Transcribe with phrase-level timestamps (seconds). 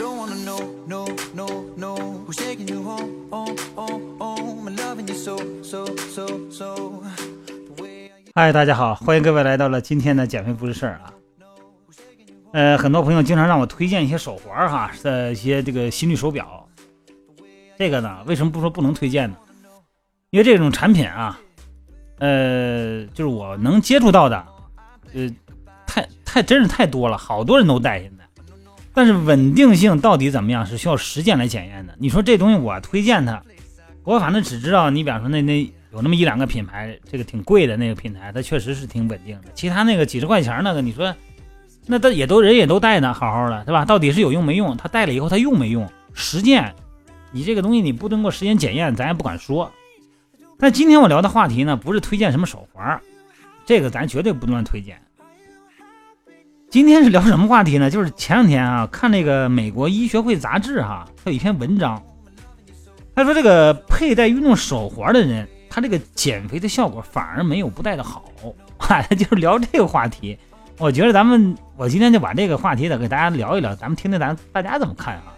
[0.00, 1.94] don't wanna know, no, no, no.
[2.26, 4.66] Who's taking you home, home, home, home?
[4.66, 6.74] And loving you so, so, so, so.
[7.74, 11.12] The way I 嗨，大家好，欢迎各位来到了今天的减肥不是事儿啊。
[12.52, 16.66] 呃，很多朋友经常让我推荐一些手环哈，的一些这个心率手表。
[17.78, 19.36] 这个呢，为什么不说不能推荐呢？
[20.30, 21.38] 因为这种产品啊，
[22.20, 24.46] 呃，就是我能接触到的，
[25.12, 25.30] 呃，
[25.86, 28.19] 太太真是太多了，好多人都戴现在。
[28.92, 31.94] 但是稳定性到底怎么样，是需要实践来检验的。
[31.98, 33.42] 你说这东西我推荐它，
[34.04, 39.48] 我反正只知道，你比方说那那有那么一两个品牌，这个挺贵的那个品牌，它确实是挺稳定的。
[39.54, 41.14] 其他那个几十块钱那个，你说
[41.86, 43.84] 那它也都人也都戴呢，好好的，对吧？
[43.84, 44.76] 到底是有用没用？
[44.76, 45.88] 它戴了以后它用没用？
[46.12, 46.74] 实践，
[47.32, 49.72] 你这个东西你不通过实践检验，咱也不敢说。
[50.58, 53.00] 但今天我聊的话题呢，不是推荐什么手环，
[53.64, 55.00] 这个咱绝对不乱推荐。
[56.70, 57.90] 今天是聊什么话题呢？
[57.90, 62.00] 就是前两天啊，看那个美国医学会杂志哈，它有一篇文章，
[63.12, 68.24] 他说这个佩戴运动手环的人，他这个减肥的效果反而没有不戴的好。
[68.78, 70.38] 哈， 就是聊这个话题。
[70.78, 75.34] 我觉得咱们，我今天就把这个话题呢给大家聊一聊，咱们听听咱大家怎么看啊？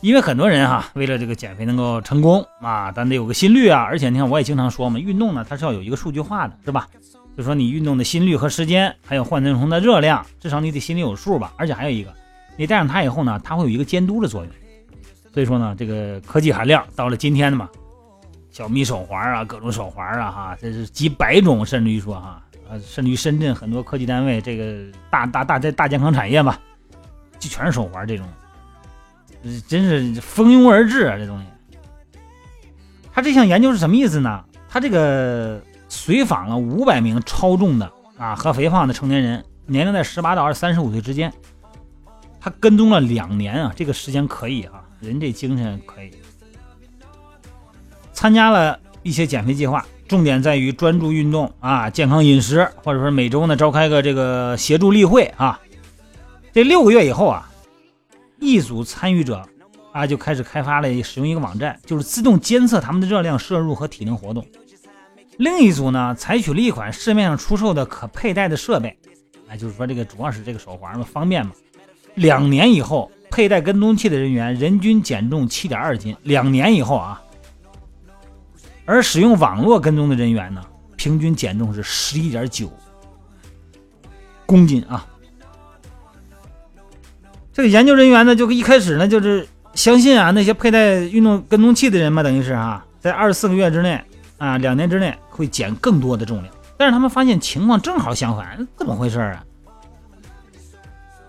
[0.00, 3.82] 因为很多人哈，为了这个减肥能够成功啊，咱得有个心率啊。
[3.82, 6.88] 而且你看，我也经常说嘛，运动呢它是要有一个数据化的，是吧？
[7.36, 11.52] 就说你运动的心率和时间，还有换成的热量，至少你得心里有数吧。
[11.56, 12.12] 而且还有一个，
[12.56, 14.52] 你戴上它以后呢，它会有一个监督的作用。
[15.34, 17.68] 所以说呢，这个科技含量到了今天的嘛，
[18.50, 26.56] 小米手环啊，各种手环啊，哈，这是几百种，甚至于说哈，呃，甚至于深圳很多科技单位，这个大大大在大健康产业嘛，
[27.38, 28.26] 就全是手环这种，
[29.68, 31.44] 真是蜂拥而至啊，这东西。
[33.12, 34.42] 他这项研究是什么意思呢？
[34.70, 35.62] 他这个
[36.06, 41.32] 随访了五百名超重的啊和肥胖的成年人，年龄在十八到二三十五岁之间，
[42.40, 46.12] 他跟踪了两年啊，这个时间可以啊、人这精神可以。
[48.12, 55.60] 参加了一些减肥计划，重点在于专注运动啊、健康饮食，或者说每周呢召开个这个协助例会啊。
[56.52, 57.50] 这六个月以后啊，
[58.38, 59.42] 一组参与者
[59.90, 64.46] 啊就开始开发了使用一个网站，就是自动监测他们的热量摄入和体能活动。
[65.38, 68.96] 另一组呢，采取了一款市面上出售的可佩戴的设备，
[69.48, 71.52] 哎，就是说这个主要是这个手环嘛，方便嘛。
[72.14, 76.16] 两年以后，佩戴跟踪器的人员人均减重七点二斤。
[76.22, 77.22] 两年以后啊，
[78.86, 80.64] 而使用网络跟踪的人员呢，
[80.96, 82.72] 平均减重是十一点九
[84.46, 85.06] 公斤啊。
[87.52, 94.02] 这个研究人员呢，就一开始呢，就是相信啊，那些佩戴运动跟踪器的人嘛，等于是啊，在二十四个月之内
[94.38, 96.54] 啊，两年之内会减更多的重量。
[96.76, 99.42] 但是他们发现情况正好相反，怎么回事啊？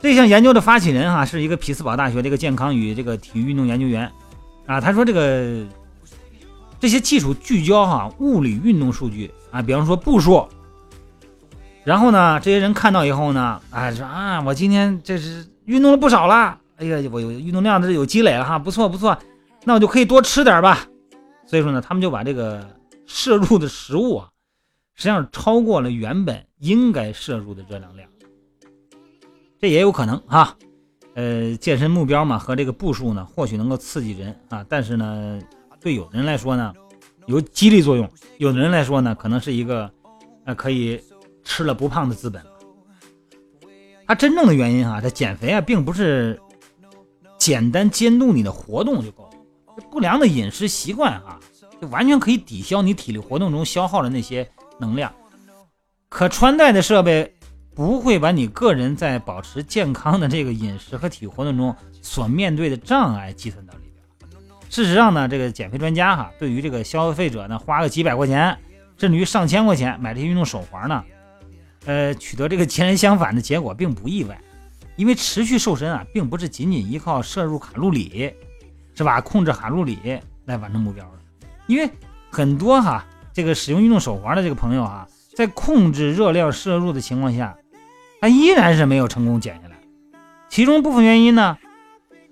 [0.00, 4.10] 这项研究的发起人哈、是一个匹兹堡大学这个健康与这个体育运动研究员
[4.66, 5.64] 啊，他说这个
[6.78, 10.46] 这些技术聚焦哈、物理运动数据啊，比方说步数，
[11.84, 19.16] 然后呢，这些人看到以后呢，哎说啊，我今天这是运动了不少了，哎呀，我有运动量这有积累了哈，不错不错，
[19.64, 20.80] 那我就可以多吃点吧。
[21.46, 22.66] 所以说呢，他们就把这个
[23.06, 24.30] 摄入的食物啊，
[24.94, 28.08] 实际上超过了原本应该摄入的热量量。
[29.60, 30.56] 这也有可能哈，
[31.14, 35.40] 呃，健身目标嘛和这个步数呢，或许能够刺激人啊，但是呢，
[35.80, 36.74] 对有的人来说呢，
[37.26, 38.06] 有激励作用；
[38.38, 39.90] 有的人来说呢，可能是一个
[40.44, 41.00] 呃可以
[41.42, 42.42] 吃了不胖的资本。
[44.06, 46.38] 它真正的原因哈、它减肥啊，并不是
[47.38, 49.30] 简单监督你的活动就够了，
[49.90, 51.40] 不良的饮食习惯啊、
[51.84, 55.12] 完全可以抵消你体力活动中消耗的那些能量。
[56.08, 57.34] 可穿戴的设备
[57.74, 64.30] 不会把你个人在保持健康的这个饮食和体育活动中所面对的障碍计算到里边。
[64.70, 68.56] 事实上呢，这个减肥专家哈，对于这个消费者呢，花个几百块钱，
[68.96, 71.04] 甚至于上千块钱买这些运动手环呢，
[71.84, 74.40] 呃，取得这个截然相反的结果并不意外。
[74.96, 78.32] 因为持续瘦身啊，并不是仅仅依靠摄入卡路里，
[78.94, 79.20] 是吧？
[79.20, 79.98] 控制卡路里
[80.44, 81.10] 来完成目标的。
[81.66, 81.90] 因为
[82.30, 87.56] 很多哈，这个使用运动手环的这个朋友哈，在控制热量摄入的情况下，
[88.20, 89.76] 他依然是没有成功减下来。
[90.48, 91.56] 其中部分原因呢，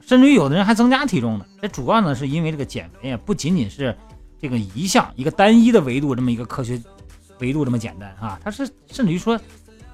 [0.00, 1.46] 甚至于有的人还增加体重呢。
[1.60, 3.96] 这主要呢是因为这个减肥啊，不仅仅是
[4.40, 6.80] 这个一项一个单一的维度这么一个科学
[7.38, 9.40] 维度这么简单啊，它是甚至于说，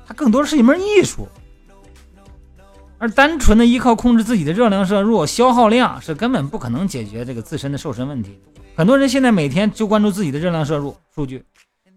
[0.07, 1.29] 它更多的是一门艺术。
[2.99, 8.41] 而单纯的依靠控制自己的热量摄入、消耗量是根本不可能解决这个自身的瘦身问题。
[8.77, 11.45] 很多人现在每天就关注自己的热量摄入数据，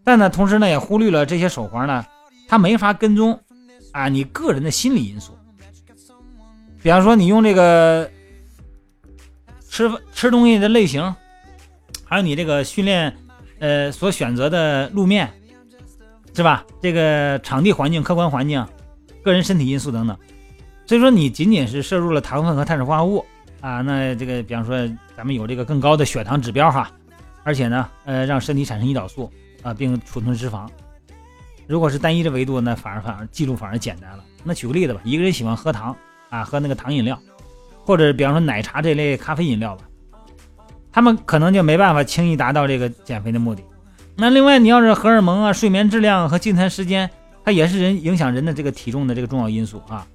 [0.04, 2.06] 但呢，同时呢也忽略了这些手环呢，
[2.48, 3.40] 它没法跟踪
[3.92, 5.38] 啊你个人的心理因素。
[6.84, 8.10] 比方说你用这个
[9.70, 11.16] 吃吃东西的类型，
[12.04, 13.16] 还有你这个训练
[13.60, 15.32] 呃所选择的路面，
[16.36, 16.66] 是吧？
[16.82, 18.66] 这个场地环境、客观环境、
[19.24, 20.18] 个人身体因素等等。
[20.92, 23.26] 所以说，你仅仅是摄入了糖分和碳水化合物
[23.62, 24.76] 啊，那这个比方说
[25.16, 26.92] 咱们有这个更高的血糖指标哈，
[27.44, 29.32] 而且呢，呃，让身体产生胰岛素
[29.64, 30.68] 啊，并储存脂肪。
[31.66, 34.24] 如果是单一的维度，那反而反而记录反而简单了。
[34.44, 35.96] 那举个例子吧，一个人喜欢喝糖
[36.30, 37.18] 啊，喝那个糖饮料，
[37.86, 39.86] 或者比方说奶茶这类咖啡饮料吧，
[40.92, 43.64] 他们可能就没办法轻易达到这个减肥的目的。
[44.18, 47.10] 那另外，你要是荷尔蒙啊、睡眠质量和进餐时间，
[47.46, 50.06] 它也是人影响人的这个体重的这个重要因素啊。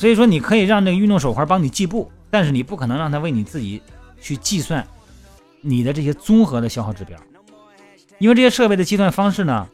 [0.00, 3.82] 所以说，你可以让这个运动手环帮你计步，但是你不可能让它为你自己
[4.18, 4.82] 去计算
[5.60, 7.18] 你的这些综合的消耗指标，
[8.18, 9.68] 因为这些设备的计算方式呢，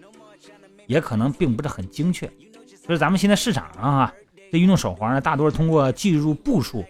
[0.89, 2.27] 也可能并不是很精确。
[2.27, 4.13] 就是咱们现在市场上啊，
[4.51, 6.85] 这运动手环呢，大多是通过计入步数，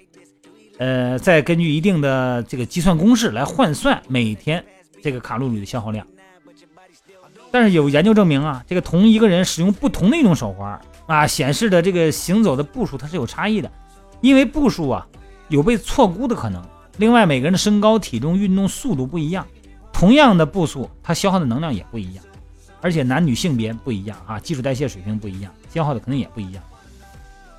[0.79, 4.65] 呃，再根据一定的这个计算公式来换算每天
[5.03, 6.07] 这个卡路里的消耗量。
[7.51, 13.71] 但是有研究证明啊，这个同一个人使用不同的运动手环啊，显示的这个行走的步数它是有差异的，
[14.21, 15.07] 因为步数啊
[15.49, 16.63] 有被错估的可能。
[16.99, 19.47] 另外，每个人的身高、体重、运动速度不一样，
[19.93, 22.25] 同样的步数，它消耗的能量也不一样。
[22.81, 26.63] 而且男女性别不一样啊，基础代谢水平不一样，消耗的肯定也不一样。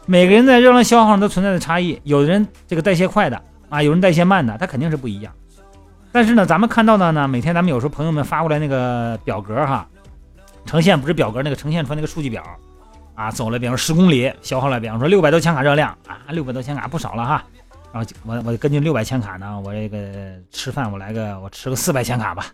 [0.05, 5.33] 每个人在热量消耗上都存在的差异，有的人这个代谢快的啊，有人代谢慢的，它肯定是不一样。
[6.11, 9.87] 但是呢，咱们看到的呢，每天咱们有时候朋友们发过来那个表格哈，
[10.65, 12.41] 呈现不是表格那个呈现出来那个数据表
[13.17, 17.43] 啊，走了比方说十公里，消耗了比方说六百多千卡热量啊，六百多千卡不少了哈。
[17.91, 22.51] 然后我我根据六百千卡呢，我这个吃饭我来个我吃个四百千卡吧，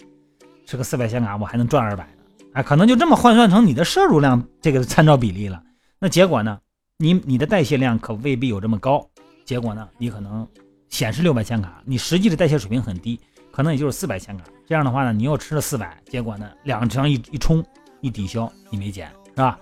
[0.66, 2.08] 吃个四百千卡我还能赚二百。
[2.54, 5.62] 啊，可能就这么换算成你的摄入量这个参照比例了。
[6.00, 6.58] 那结果呢？
[6.98, 9.06] 你你的代谢量可未必有这么高。
[9.44, 9.90] 结果呢？
[9.98, 10.48] 你可能
[10.88, 13.20] 显示六百千卡，你实际的代谢水平很低，
[13.52, 14.46] 可能也就是四百千卡。
[14.66, 17.62] 这样的话呢，你又吃了四百，结果呢，两个这一一冲
[18.00, 19.60] 一抵消，你没减，是吧？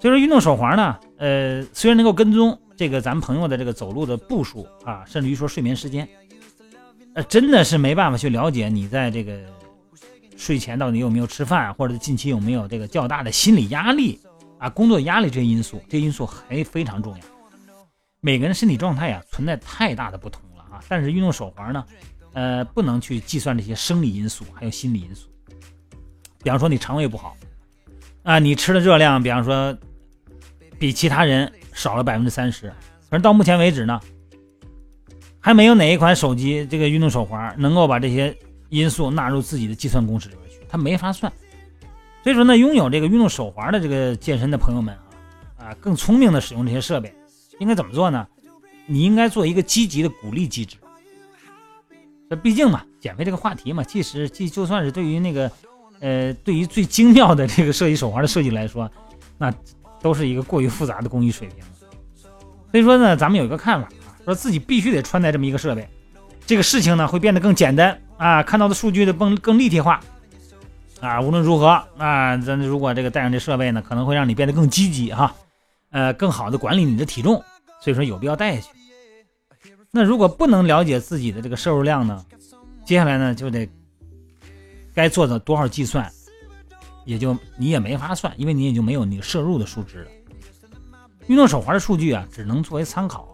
[0.00, 6.08] 所以说运动手环呢，呃，虽然能够跟踪这个咱朋友的这个走路的步数啊，甚至于说睡眠时间，
[7.14, 9.38] 呃，真的是没办法去了解你在这个。
[10.40, 14.20] 睡前到底有没有吃饭，或者近期有没有这个较大的心理压力
[14.56, 17.20] 啊、工作压力这些因素，这些因素还非常重要。
[18.20, 21.84] 每个人身体状态呀存在太大的不同了啊，但是运动手环呢，
[22.34, 25.28] 呃，不能去计算这些生理因素还有心理因素。
[26.40, 27.36] 比方说你肠胃不好
[28.22, 29.76] 啊，你吃的热量，比方说
[30.78, 32.68] 比其他人少了百分之三十，
[33.08, 34.00] 反正到目前为止呢，
[35.40, 38.36] 还没有哪一款手机这个运动手环能够把这些。
[38.70, 41.32] 因素纳入自己的计算公式里面去，它没法算。
[42.22, 44.94] 所以说呢，拥有这个运动手环的这个健身的朋友们
[45.56, 47.10] 啊，啊，更聪明的使用这些设备，
[47.60, 48.26] 应该怎么做呢？
[48.84, 50.76] 你应该做一个积极的鼓励机制。
[52.28, 55.50] 这毕竟嘛，减肥这个话题嘛，即使即就算是对于那个，
[56.00, 58.90] 呃，对于最精妙的这个设计手环的设计来说，
[59.38, 59.50] 那
[60.00, 61.64] 都是一个过于复杂的工艺水平。
[62.70, 65.88] 所以说呢，咱们有一个看法啊，说自己必须得穿戴这么一个设备，
[66.46, 67.98] 这个事情呢会变得更简单。
[68.18, 70.00] 啊，看到的数据的更更立体化，
[71.00, 75.32] 啊，无论如何啊，咱如果这个带上这设备呢，可能会让你变得更积极哈，
[75.90, 77.42] 呃，更好的管理你的体重，
[77.80, 79.72] 所以说有必要带下去。
[79.92, 82.24] 那如果不能了解自己的这个摄入量呢，
[82.84, 83.68] 接下来呢就得
[84.92, 86.10] 该做的多少计算，
[87.08, 90.10] 也就你也没法算，因为你也就没有你摄入的数值了。
[91.26, 93.26] 运动手环的数据啊，只能作为参考。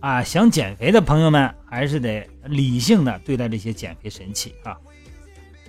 [0.00, 4.76] 啊，想减肥的朋友们还是得理性的对待这些减肥神器啊。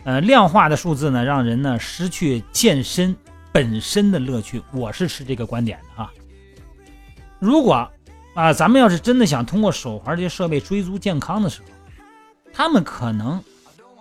[0.04, 3.16] 呃，量化的数字呢，让人呢失去健身
[3.54, 4.62] 本身的乐趣。
[4.74, 6.12] 我是持这个观点的啊。
[7.40, 7.90] 如果
[8.34, 11.68] 啊，咱们要是真的想通过手环这些设备追逐健康的时候，
[12.52, 13.42] 他们可能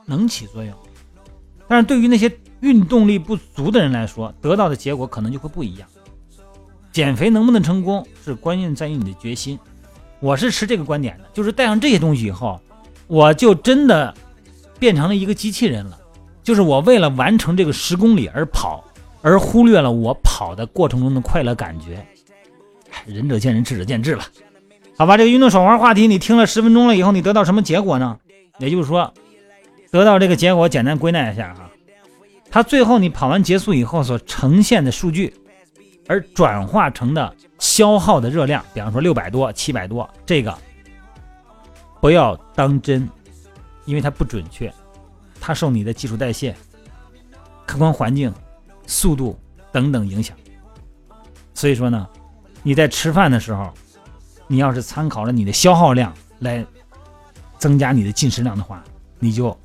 [0.04, 0.76] 能起作用，
[1.68, 2.28] 但是对于那些
[2.62, 5.88] 运动力不足的人来说，得到的结果可能就会不一样。
[6.92, 9.58] 减肥能不能成功，是关键在于你的决心。
[10.20, 12.60] 我是持这个观点的，就是带上这些东西以后，
[13.08, 14.14] 我就真的
[14.78, 15.98] 变成了一个机器人了。
[16.44, 18.84] 就是我为了完成这个十公里而跑，
[19.22, 22.06] 而忽略了我跑的过程中的快乐感觉。
[23.06, 24.22] 仁者见仁，智者见智了。
[24.96, 28.16] 好吧，这个运动手环话题你听了十分钟了以后，你得到什么结果呢？
[28.58, 29.12] 也就是说，
[29.90, 31.68] 得到这个结果，简单归纳一下哈，
[32.52, 35.34] 它最后你跑完结束以后所呈现的数据，
[36.06, 37.34] 而转化成的。
[37.58, 40.52] 消耗的热量，比方说六百多、七百多，这个
[42.00, 43.08] 不要当真，
[43.84, 44.74] 因为它不准确，
[45.40, 46.56] 它受你的基础代谢、
[47.64, 48.34] 客观环境、
[48.84, 49.38] 速度
[49.70, 50.36] 等等影响。
[51.54, 52.04] 所以说呢，
[52.64, 53.72] 你在吃饭的时候，
[54.48, 56.66] 你要是参考了你的消耗量来
[57.58, 58.82] 增加你的进食量的话，
[59.20, 59.56] 你就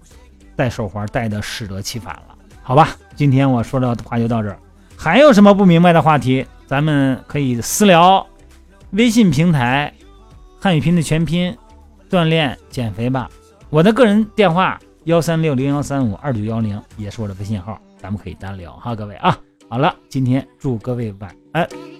[0.55, 2.36] 戴手环戴的适得其反了，
[2.67, 2.97] 好吧？
[3.15, 4.59] 今天我说的话就到这儿，
[4.97, 8.27] 还有什么不明白的话题，咱们可以私聊
[8.89, 9.93] 微信平台
[10.59, 11.57] 汉语拼的全拼
[12.09, 13.29] 锻炼减肥吧，
[13.69, 19.39] 我的个人电话幺三六零幺三五二九幺零也是我的微信号，咱们可以单聊哈，各位啊。
[19.69, 21.96] 好了，今天祝各位晚安。